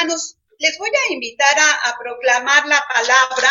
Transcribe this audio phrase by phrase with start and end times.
[0.00, 3.50] Hermanos, les voy a invitar a, proclamar la palabra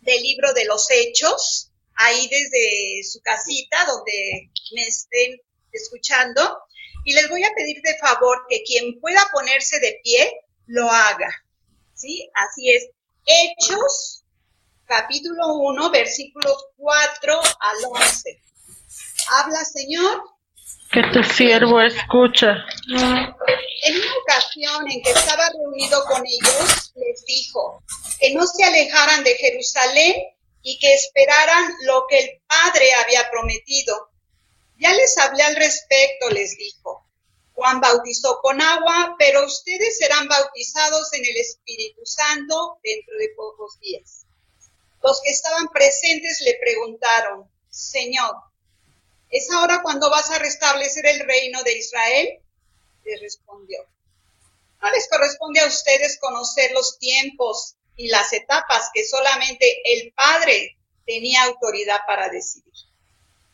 [0.00, 5.40] del libro de los Hechos, ahí desde su casita donde me estén
[5.72, 6.56] escuchando.
[7.04, 10.32] Y les voy a pedir de favor que quien pueda ponerse de pie,
[10.66, 11.34] lo haga.
[11.94, 12.30] ¿Sí?
[12.32, 12.88] Así es.
[13.26, 14.22] Hechos,
[14.84, 18.40] capítulo 1, versículos 4 al 11.
[19.30, 20.22] Habla, Señor.
[20.92, 22.64] Que tu siervo escucha.
[22.88, 27.82] En una ocasión en que estaba reunido con ellos, les dijo
[28.18, 30.14] que no se alejaran de Jerusalén
[30.62, 34.10] y que esperaran lo que el Padre había prometido.
[34.78, 37.06] Ya les hablé al respecto, les dijo.
[37.54, 43.78] Juan bautizó con agua, pero ustedes serán bautizados en el Espíritu Santo dentro de pocos
[43.80, 44.26] días.
[45.02, 48.34] Los que estaban presentes le preguntaron, Señor,
[49.30, 52.40] ¿Es ahora cuando vas a restablecer el reino de Israel?
[53.04, 53.78] Le respondió.
[54.82, 60.76] No les corresponde a ustedes conocer los tiempos y las etapas que solamente el Padre
[61.06, 62.72] tenía autoridad para decidir.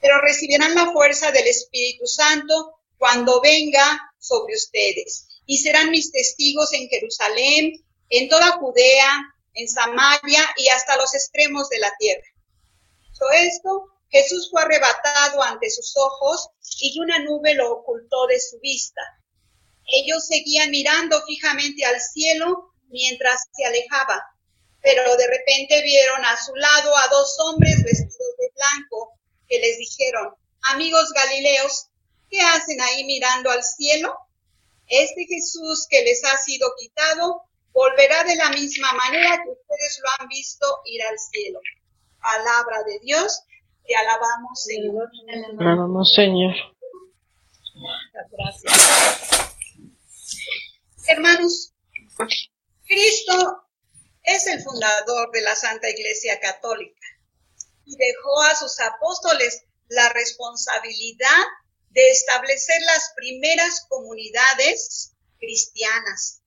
[0.00, 6.72] Pero recibirán la fuerza del Espíritu Santo cuando venga sobre ustedes y serán mis testigos
[6.72, 12.26] en Jerusalén, en toda Judea, en Samaria y hasta los extremos de la tierra.
[13.18, 16.48] Todo esto Jesús fue arrebatado ante sus ojos
[16.80, 19.02] y una nube lo ocultó de su vista.
[19.86, 24.22] Ellos seguían mirando fijamente al cielo mientras se alejaba,
[24.82, 29.18] pero de repente vieron a su lado a dos hombres vestidos de blanco
[29.48, 31.88] que les dijeron, amigos galileos,
[32.30, 34.16] ¿qué hacen ahí mirando al cielo?
[34.88, 40.08] Este Jesús que les ha sido quitado volverá de la misma manera que ustedes lo
[40.18, 41.60] han visto ir al cielo.
[42.20, 43.42] Palabra de Dios
[43.86, 45.10] te alabamos, Señor.
[45.26, 46.54] Te alabamos, Señor.
[48.32, 49.46] Gracias.
[51.08, 51.72] Hermanos,
[52.84, 53.62] Cristo
[54.22, 57.06] es el fundador de la Santa Iglesia Católica
[57.84, 61.44] y dejó a sus apóstoles la responsabilidad
[61.90, 66.42] de establecer las primeras comunidades cristianas.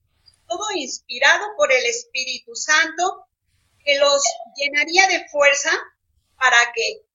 [0.47, 3.27] Todo inspirado por el Espíritu Santo
[3.83, 4.21] que los
[4.55, 5.71] llenaría de fuerza
[6.37, 7.08] para que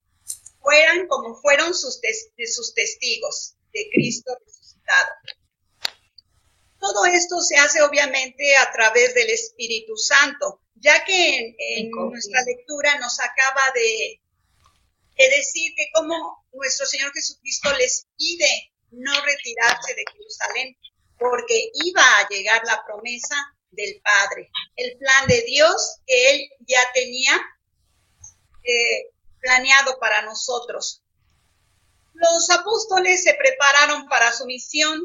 [0.65, 2.01] fueran como fueron sus,
[2.47, 5.11] sus testigos de Cristo resucitado.
[6.81, 12.99] Todo esto se hace obviamente a través del Espíritu Santo, ya que en, nuestra lectura
[12.99, 14.21] nos acaba de,
[15.17, 20.77] de decir que como nuestro Señor Jesucristo les pide no retirarse de Jerusalén,
[21.19, 23.37] porque iba a llegar la promesa
[23.71, 27.33] del Padre, el plan de Dios que él ya tenía
[28.63, 29.14] eh,
[29.45, 31.03] planeado para nosotros.
[32.15, 35.03] Los apóstoles se prepararon para su misión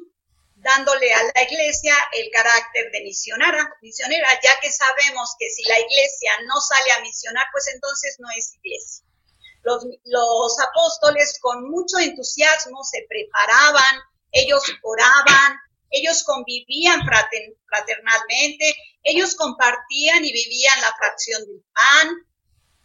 [0.55, 6.31] dándole a la iglesia el carácter de misionera, ya que sabemos que si la iglesia
[6.47, 9.05] no sale a misionar, pues entonces no es iglesia.
[10.05, 13.99] Los apóstoles con mucho entusiasmo se preparaban,
[14.31, 15.57] ellos oraban,
[15.89, 22.28] ellos convivían fraternalmente, ellos compartían y vivían la fracción del pan,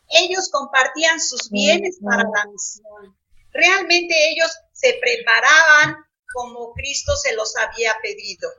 [0.08, 3.16] ellos compartían sus bienes para la misión.
[3.52, 8.50] Realmente ellos se preparaban como Cristo se los había pedido.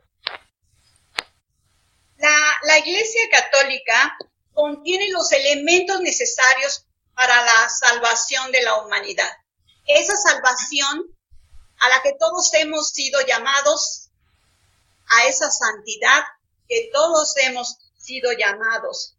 [2.18, 4.18] La, Iglesia Católica
[4.54, 9.30] contiene los elementos necesarios para la salvación de la humanidad.
[9.86, 11.16] Esa salvación
[11.80, 14.10] a la que todos hemos sido llamados,
[15.08, 16.24] a esa santidad
[16.68, 19.16] que todos hemos sido llamados.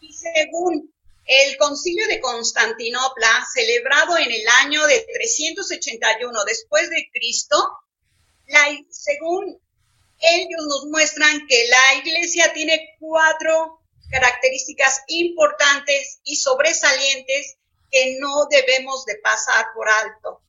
[0.00, 0.94] Y según
[1.28, 7.56] el concilio de Constantinopla, celebrado en el año de 381 después de Cristo,
[8.90, 9.60] según
[10.20, 13.80] ellos nos muestran que la iglesia tiene cuatro
[14.10, 17.58] características importantes y sobresalientes
[17.90, 20.40] que no debemos de pasar por alto,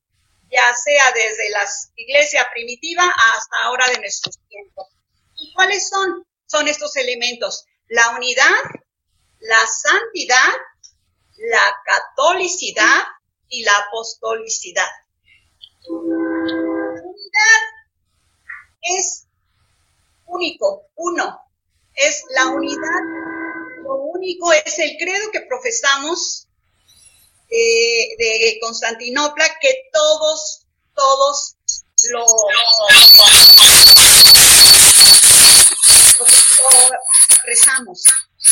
[0.50, 4.88] ya sea desde la iglesia primitiva hasta ahora de nuestros tiempos.
[5.36, 6.26] ¿Y cuáles son?
[6.46, 7.66] Son estos elementos.
[7.88, 8.62] La unidad,
[9.40, 10.52] la santidad,
[11.48, 13.02] la catolicidad
[13.48, 14.88] y la apostolicidad.
[15.88, 17.10] Unidad
[18.82, 19.26] es
[20.26, 21.40] único, uno.
[21.94, 23.02] Es la unidad,
[23.82, 26.46] lo único es el credo que profesamos
[27.50, 31.56] eh, de Constantinopla, que todos, todos
[32.10, 32.24] lo,
[36.20, 36.90] lo
[37.44, 38.04] rezamos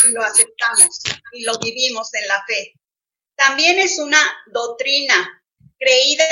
[0.03, 0.99] y lo aceptamos
[1.33, 2.78] y lo vivimos en la fe.
[3.39, 5.41] También es una doctrina
[5.79, 6.25] creída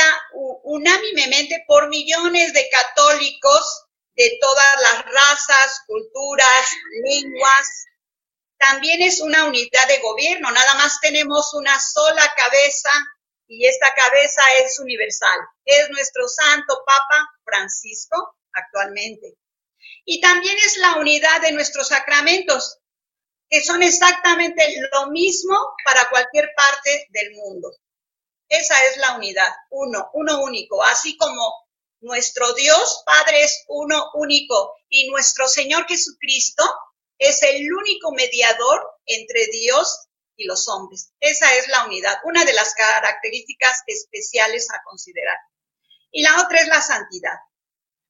[0.64, 6.70] unánimemente por millones de católicos de todas las razas, culturas,
[7.06, 7.86] lenguas.
[8.58, 12.92] También es una unidad de gobierno, nada más tenemos una sola cabeza
[13.48, 15.40] y esta cabeza es universal.
[15.64, 19.38] Es nuestro santo Papa Francisco actualmente.
[20.04, 22.80] Y también es la unidad de nuestros sacramentos,
[23.50, 27.72] que son exactamente lo mismo para cualquier parte del mundo.
[28.50, 31.68] Esa es la unidad, uno, uno único, así como
[32.00, 36.64] nuestro Dios Padre es uno único y nuestro Señor Jesucristo
[37.18, 41.12] es el único mediador entre Dios y los hombres.
[41.20, 45.38] Esa es la unidad, una de las características especiales a considerar.
[46.12, 47.38] Y la otra es la santidad,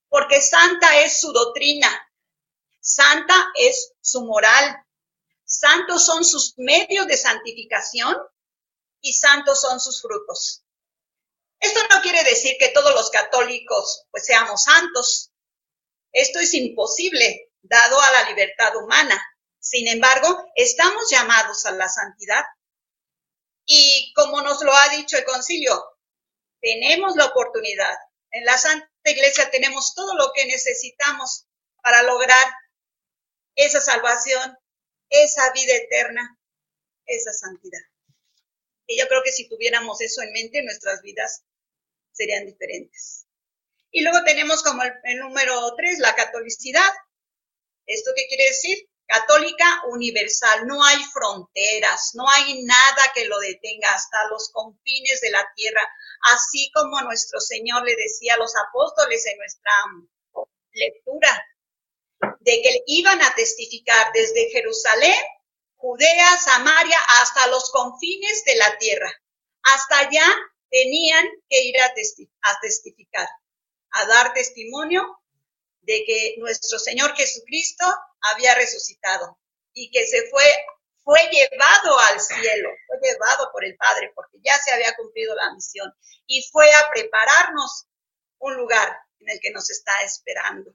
[0.09, 1.89] porque santa es su doctrina,
[2.79, 4.85] santa es su moral,
[5.47, 8.15] santos son sus medios de santificación
[9.01, 10.63] y santos son sus frutos.
[11.59, 15.31] Esto no quiere decir que todos los católicos pues seamos santos.
[16.11, 19.19] Esto es imposible dado a la libertad humana.
[19.59, 22.43] Sin embargo, estamos llamados a la santidad.
[23.65, 25.97] Y como nos lo ha dicho el concilio,
[26.61, 27.97] tenemos la oportunidad.
[28.31, 31.47] En la Santa Iglesia tenemos todo lo que necesitamos
[31.81, 32.45] para lograr
[33.55, 34.57] esa salvación,
[35.09, 36.37] esa vida eterna,
[37.05, 37.81] esa santidad.
[38.87, 41.43] Y yo creo que si tuviéramos eso en mente, nuestras vidas
[42.13, 43.27] serían diferentes.
[43.91, 46.91] Y luego tenemos como el, número tres, la catolicidad.
[47.85, 48.89] ¿Esto qué quiere decir?
[49.05, 55.31] Católica universal, no hay fronteras, no hay nada que lo detenga hasta los confines de
[55.31, 55.81] la tierra,
[56.33, 59.71] así como nuestro Señor le decía a los apóstoles en nuestra
[60.73, 61.45] lectura,
[62.39, 65.15] de que iban a testificar desde Jerusalén
[65.77, 69.11] Judea, Samaria, hasta los confines de la tierra.
[69.61, 70.25] Hasta allá
[70.69, 71.93] tenían que ir a,
[72.61, 73.29] testificar,
[73.91, 75.21] a dar testimonio
[75.81, 77.85] de que nuestro Señor Jesucristo
[78.21, 79.39] había resucitado
[79.73, 80.43] y que se fue,
[81.03, 85.53] fue llevado al cielo, fue llevado por el Padre, porque ya se había cumplido la
[85.53, 85.93] misión
[86.25, 87.85] y fue a prepararnos
[88.39, 90.73] un lugar en el que nos está esperando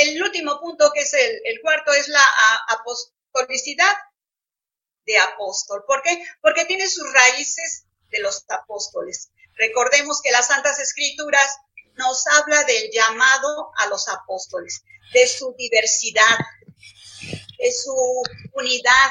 [0.00, 2.24] el último punto, que es el, cuarto, es la
[2.68, 3.94] apostolicidad
[5.04, 5.84] de apóstol.
[5.86, 6.22] ¿Por qué?
[6.40, 9.30] Porque tiene sus raíces de los apóstoles.
[9.54, 11.48] Recordemos que las Santas Escrituras
[11.94, 14.82] nos habla del llamado a los apóstoles,
[15.12, 16.38] de su diversidad,
[17.58, 17.94] de su
[18.52, 19.10] unidad,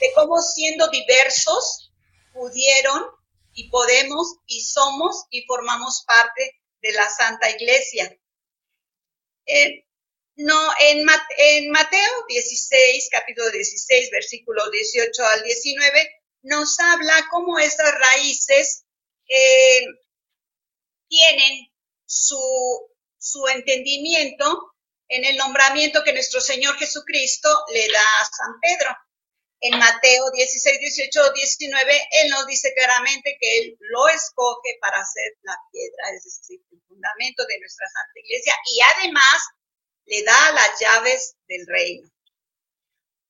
[0.00, 1.92] de cómo siendo diversos
[2.32, 3.06] pudieron
[3.54, 8.14] y podemos y somos y formamos parte de la Santa Iglesia.
[9.46, 9.84] Eh,
[10.36, 18.84] no, en, Mateo 16, capítulo 16, versículo 18 al 19, nos habla cómo estas raíces
[19.28, 19.86] eh,
[21.08, 21.68] tienen
[22.04, 22.40] su,
[23.16, 24.74] su entendimiento
[25.08, 28.96] en el nombramiento que nuestro Señor Jesucristo le da a San Pedro.
[29.66, 35.38] En Mateo 16, 18, 19, Él nos dice claramente que Él lo escoge para ser
[35.40, 39.40] la piedra, es decir, el fundamento de nuestra Santa Iglesia y además
[40.04, 42.10] le da las llaves del reino.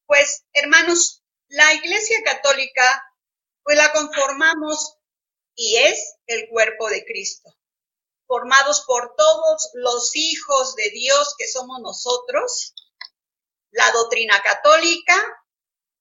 [0.06, 3.14] Pues, hermanos, la Iglesia Católica,
[3.62, 4.96] pues la conformamos
[5.54, 7.56] y es el cuerpo de Cristo,
[8.26, 12.74] formados por todos los hijos de Dios que somos nosotros,
[13.70, 15.43] la doctrina católica,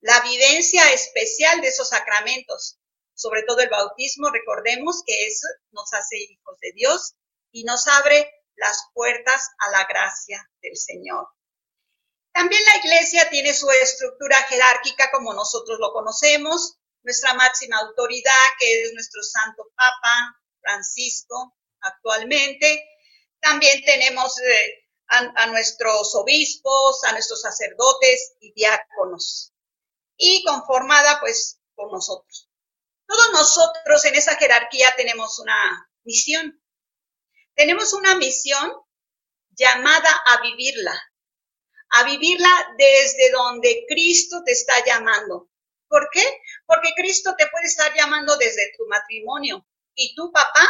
[0.03, 2.77] la vivencia especial de esos sacramentos,
[3.13, 7.13] sobre todo el bautismo, recordemos que eso nos hace hijos de Dios
[7.53, 11.27] y nos abre las puertas a la gracia del Señor.
[12.33, 18.81] También la iglesia tiene su estructura jerárquica como nosotros lo conocemos, nuestra máxima autoridad, que
[18.81, 22.85] es nuestro Santo Papa Francisco actualmente.
[23.39, 29.52] También tenemos eh, a, nuestros obispos, a nuestros sacerdotes y diáconos.
[30.17, 32.49] Y conformada pues por nosotros.
[33.07, 36.61] Todos nosotros en esa jerarquía tenemos una misión.
[37.55, 38.71] Tenemos una misión
[39.51, 40.99] llamada a vivirla,
[41.89, 45.49] a vivirla desde donde Cristo te está llamando.
[45.87, 46.23] ¿Por qué?
[46.65, 50.67] Porque Cristo te puede estar llamando desde tu matrimonio y tu papá,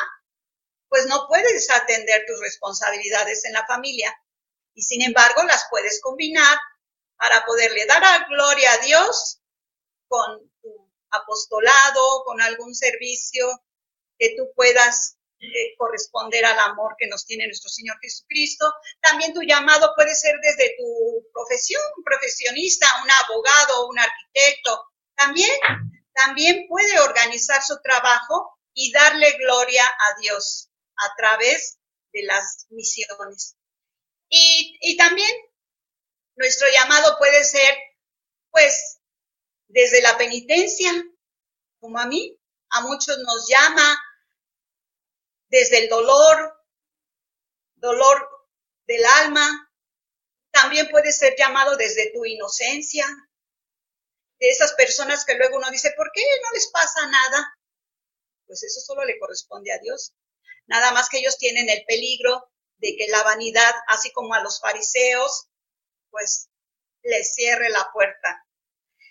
[0.89, 4.13] pues no puedes atender tus responsabilidades en la familia
[4.73, 6.57] y sin embargo las puedes combinar
[7.17, 9.39] para poderle dar a gloria a Dios
[10.07, 13.63] con tu apostolado, con algún servicio
[14.17, 15.17] que tú puedas
[15.77, 18.71] corresponder al amor que nos tiene nuestro Señor Jesucristo.
[19.01, 24.79] También tu llamado puede ser desde tu profesión, un profesionista, un abogado, un arquitecto.
[25.15, 25.51] También,
[26.13, 31.77] también puede organizar su trabajo y darle gloria a Dios a través
[32.13, 33.55] de las misiones.
[34.29, 35.29] Y, y también
[36.35, 37.75] nuestro llamado puede ser,
[38.51, 38.99] pues,
[39.67, 40.91] desde la penitencia,
[41.79, 42.37] como a mí,
[42.69, 43.99] a muchos nos llama
[45.49, 46.65] desde el dolor,
[47.75, 48.29] dolor
[48.87, 49.71] del alma,
[50.51, 53.05] también puede ser llamado desde tu inocencia,
[54.39, 57.57] de esas personas que luego uno dice, ¿por qué no les pasa nada?
[58.45, 60.13] Pues eso solo le corresponde a Dios.
[60.65, 64.59] Nada más que ellos tienen el peligro de que la vanidad, así como a los
[64.59, 65.47] fariseos,
[66.13, 66.49] pues
[67.01, 68.45] les cierre la puerta.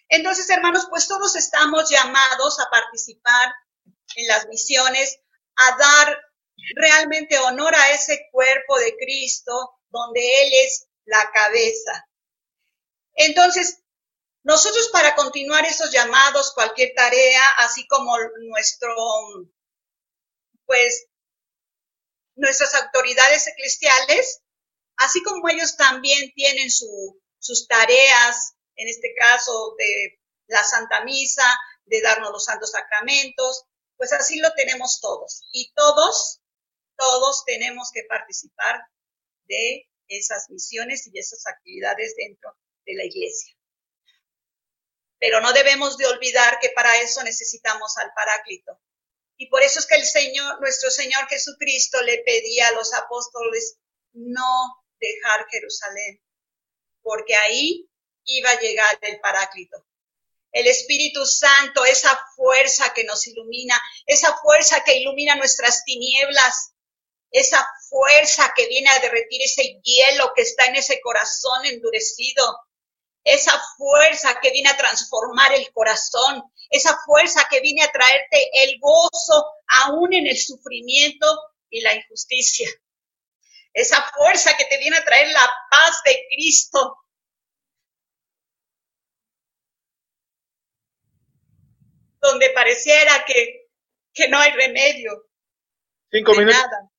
[0.08, 3.52] Entonces, hermanos, pues todos estamos llamados a participar
[4.14, 5.20] en las misiones,
[5.56, 6.18] a dar
[6.76, 12.08] realmente honor a ese cuerpo de Cristo donde Él es la cabeza.
[13.14, 13.82] Entonces,
[14.44, 18.16] nosotros para continuar esos llamados, cualquier tarea, así como
[18.48, 18.94] nuestro,
[20.66, 21.06] pues,
[22.36, 24.41] nuestras autoridades eclesiales,
[25.04, 32.00] así como ellos también tienen sus tareas, en este caso de la Santa Misa, de
[32.00, 33.64] darnos los santos sacramentos,
[33.96, 35.44] pues así lo tenemos todos.
[35.52, 36.40] Y todos,
[36.96, 38.80] todos tenemos que participar
[39.44, 42.56] de esas misiones y esas actividades dentro
[42.86, 43.56] de la iglesia.
[45.18, 48.80] Pero no debemos de olvidar que para eso necesitamos al Paráclito.
[49.36, 53.78] Y por eso es que el Señor, nuestro Señor Jesucristo le pedía a los apóstoles
[54.12, 56.20] no dejar Jerusalén,
[57.02, 57.88] porque ahí
[58.24, 59.84] iba a llegar el Paráclito.
[60.52, 66.74] El Espíritu Santo, esa fuerza que nos ilumina, esa fuerza que ilumina nuestras tinieblas,
[67.30, 72.44] esa fuerza que viene a derretir ese hielo que está en ese corazón endurecido,
[73.24, 78.78] esa fuerza que viene a transformar el corazón, esa fuerza que viene a traerte el
[78.78, 81.26] gozo aún en el sufrimiento
[81.70, 82.68] y la injusticia,
[83.72, 86.98] esa fuerza que te viene a traer la paz de Cristo.
[92.20, 93.68] Donde pareciera que,
[94.12, 95.28] que no hay remedio.
[96.10, 96.60] Cinco minutos.
[96.60, 96.90] Nada.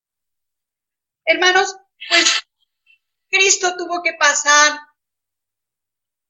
[1.26, 1.78] Hermanos,
[2.10, 2.44] pues
[3.30, 4.78] Cristo tuvo que pasar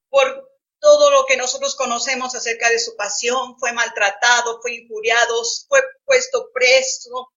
[0.09, 5.81] por todo lo que nosotros conocemos acerca de su pasión, fue maltratado, fue injuriado, fue
[6.05, 7.33] puesto preso.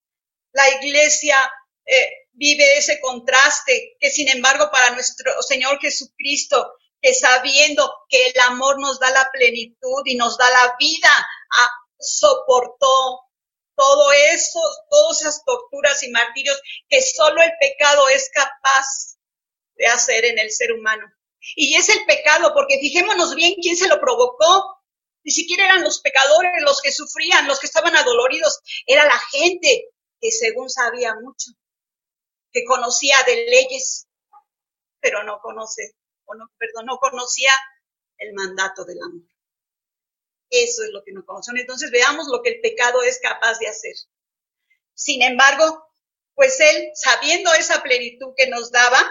[0.52, 1.36] La iglesia
[1.84, 8.40] eh, vive ese contraste que sin embargo para nuestro Señor Jesucristo, que sabiendo que el
[8.40, 11.10] amor nos da la plenitud y nos da la vida,
[11.58, 13.20] ah, soportó
[13.74, 19.18] todo eso, todas esas torturas y martirios que solo el pecado es capaz
[19.74, 21.04] de hacer en el ser humano.
[21.54, 24.80] Y es el pecado, porque fijémonos bien quién se lo provocó.
[25.22, 29.88] Ni siquiera eran los pecadores los que sufrían, los que estaban adoloridos, era la gente
[30.20, 31.50] que según sabía mucho,
[32.56, 34.08] que conocía de leyes,
[34.98, 35.94] pero no conoce,
[36.24, 37.52] o no, perdón, no conocía
[38.16, 39.28] el mandato del amor.
[40.48, 41.58] Eso es lo que no conocen.
[41.58, 43.94] Entonces veamos lo que el pecado es capaz de hacer.
[44.94, 45.86] Sin embargo,
[46.34, 49.04] pues él, sabiendo esa plenitud que nos daba,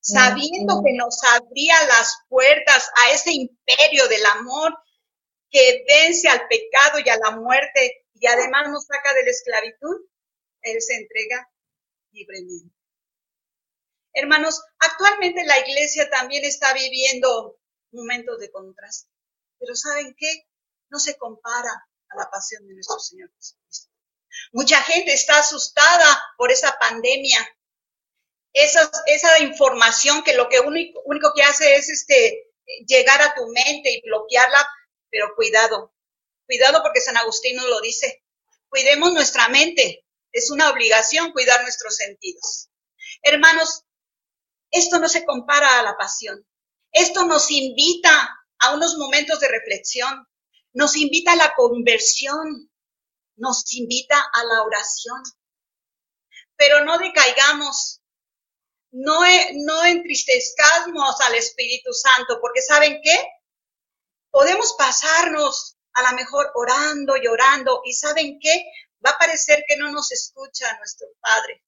[0.00, 4.76] sabiendo que nos abría las puertas a ese imperio del amor
[5.48, 9.96] que vence al pecado y a la muerte y además nos saca de la esclavitud,
[10.62, 11.48] Él se entrega
[12.10, 12.79] libremente.
[14.12, 17.58] Hermanos, actualmente la iglesia también está viviendo
[17.92, 19.10] momentos de contraste,
[19.58, 20.48] pero ¿saben qué?
[20.90, 23.90] No se compara a la pasión de nuestro Señor Jesucristo.
[24.52, 27.38] Mucha gente está asustada por esa pandemia,
[28.52, 32.50] esa, información que lo que único, único que hace es este,
[32.86, 34.68] llegar a tu mente y bloquearla,
[35.08, 35.94] pero cuidado,
[36.46, 38.24] cuidado porque San Agustín nos lo dice,
[38.68, 42.70] cuidemos nuestra mente, es una obligación cuidar nuestros sentidos.
[43.22, 43.84] Hermanos,
[44.70, 46.46] esto no se compara a la pasión,
[46.92, 50.26] esto nos invita a unos momentos de reflexión,
[50.72, 52.70] nos invita a la conversión,
[53.36, 55.22] nos invita a la oración,
[56.56, 58.00] pero no decaigamos,
[58.92, 59.20] no,
[59.54, 63.28] no entristezcamos al Espíritu Santo, porque ¿saben qué?
[64.30, 68.64] Podemos pasarnos a lo mejor orando y orando, y ¿saben qué?
[69.04, 71.64] Va a parecer que no nos escucha nuestro Padre,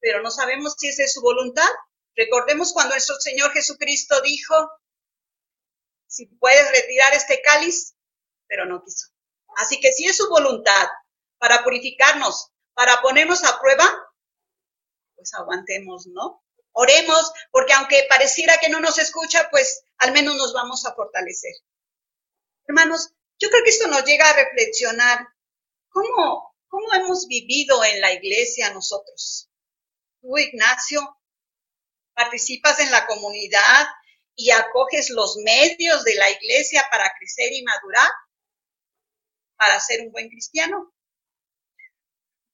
[0.00, 1.68] pero no sabemos si esa es su voluntad.
[2.16, 4.70] Recordemos cuando nuestro Señor Jesucristo dijo,
[6.06, 7.94] si puedes retirar este cáliz,
[8.46, 9.08] pero no quiso.
[9.56, 10.88] Así que si es su voluntad
[11.38, 13.84] para purificarnos, para ponernos a prueba,
[15.14, 16.42] pues aguantemos, ¿no?
[16.72, 21.52] Oremos, porque aunque pareciera que no nos escucha, pues al menos nos vamos a fortalecer.
[22.66, 25.26] Hermanos, yo creo que esto nos llega a reflexionar
[25.88, 29.49] cómo, cómo hemos vivido en la iglesia nosotros.
[30.20, 31.00] Tú, Ignacio,
[32.14, 33.86] participas en la comunidad
[34.34, 38.10] y acoges los medios de la iglesia para crecer y madurar,
[39.56, 40.94] para ser un buen cristiano.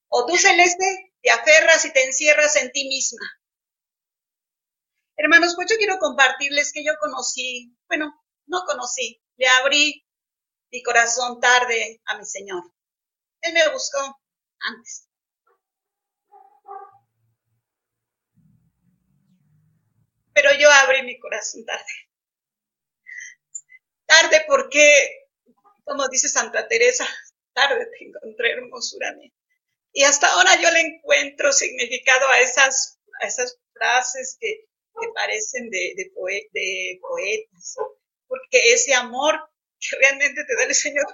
[0.08, 3.26] O tú, Celeste, te aferras y te encierras en ti misma.
[5.16, 8.12] Hermanos, pues yo quiero compartirles que yo conocí, bueno,
[8.46, 10.06] no conocí, le abrí
[10.70, 12.62] mi corazón tarde a mi Señor.
[13.40, 13.98] Él me buscó
[14.60, 15.08] antes.
[20.34, 21.92] Pero yo abrí mi corazón tarde.
[24.06, 25.26] Tarde porque,
[25.84, 27.06] como dice Santa Teresa,
[27.52, 29.32] tarde te encontré hermosura mía.
[29.92, 34.66] Y hasta ahora yo le encuentro significado a esas, a esas frases que,
[35.14, 36.10] parecen de, de,
[36.52, 37.76] de poetas,
[38.26, 39.38] porque ese amor
[39.78, 41.06] que realmente te da el Señor,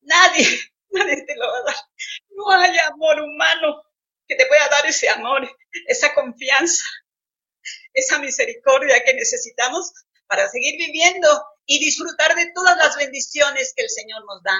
[0.00, 0.46] nadie,
[0.90, 1.76] nadie te lo va a dar.
[2.30, 3.84] No hay amor humano
[4.26, 5.48] que te pueda dar ese amor,
[5.86, 6.84] esa confianza,
[7.92, 9.92] esa misericordia que necesitamos
[10.26, 11.28] para seguir viviendo
[11.66, 14.56] y disfrutar de todas las bendiciones que el Señor nos da.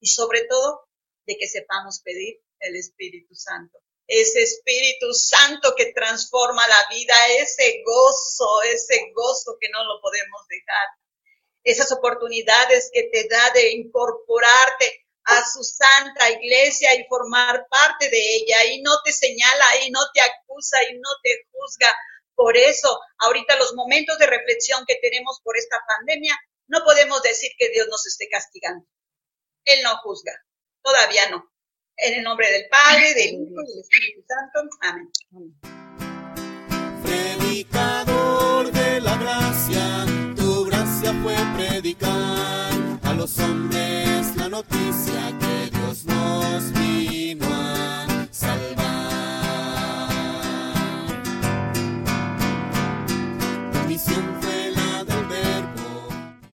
[0.00, 0.88] Y sobre todo,
[1.26, 3.78] de que sepamos pedir el Espíritu Santo.
[4.06, 10.40] Ese Espíritu Santo que transforma la vida, ese gozo, ese gozo que no lo podemos
[10.48, 10.88] dejar.
[11.62, 18.36] Esas oportunidades que te da de incorporarte a su santa iglesia y formar parte de
[18.36, 21.94] ella y no te señala y no te acusa y no te juzga.
[22.40, 26.34] Por eso, ahorita los momentos de reflexión que tenemos por esta pandemia,
[26.68, 28.86] no podemos decir que Dios nos esté castigando.
[29.66, 30.32] Él no juzga,
[30.82, 31.52] todavía no.
[31.98, 34.70] En el nombre del Padre, del Hijo y del Espíritu Santo.
[34.80, 35.12] Amén.
[37.02, 42.72] Predicador de la gracia, tu gracia fue predicar
[43.02, 43.99] a los hombres